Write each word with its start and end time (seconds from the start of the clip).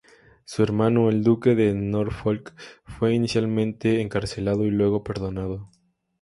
Su 0.45 0.63
hermano, 0.63 1.09
el 1.11 1.21
duque 1.23 1.53
de 1.53 1.75
Norfolk, 1.75 2.55
fue 2.85 3.13
inicialmente 3.13 4.01
encarcelado 4.01 4.65
y 4.65 4.71
luego 4.71 5.03
perdonado. 5.03 5.69